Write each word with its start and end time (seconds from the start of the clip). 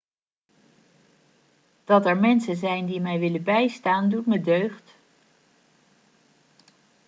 dat 1.83 2.05
er 2.05 2.17
mensen 2.17 2.55
zijn 2.55 2.85
die 2.85 2.99
mij 3.01 3.19
willen 3.19 3.43
bijstaan 3.43 4.09
doet 4.09 4.25
me 4.25 4.41
deugd 4.41 4.93